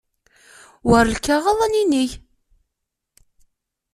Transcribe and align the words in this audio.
War 0.89 1.05
lkaɣeḍ 1.11 1.57
ad 1.65 1.71
ninig. 1.71 2.11